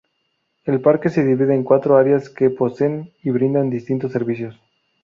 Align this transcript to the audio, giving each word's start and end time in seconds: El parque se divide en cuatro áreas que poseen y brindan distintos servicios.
El 0.65 0.81
parque 0.81 1.09
se 1.09 1.23
divide 1.23 1.53
en 1.53 1.63
cuatro 1.63 1.95
áreas 1.95 2.27
que 2.27 2.49
poseen 2.49 3.13
y 3.23 3.29
brindan 3.29 3.69
distintos 3.69 4.11
servicios. 4.11 4.59